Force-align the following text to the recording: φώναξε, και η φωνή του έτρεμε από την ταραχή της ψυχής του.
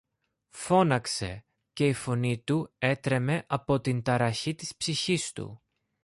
φώναξε, 0.49 1.45
και 1.73 1.87
η 1.87 1.93
φωνή 1.93 2.39
του 2.39 2.73
έτρεμε 2.77 3.43
από 3.47 3.81
την 3.81 4.01
ταραχή 4.01 4.55
της 4.55 4.75
ψυχής 4.75 5.31
του. 5.31 5.61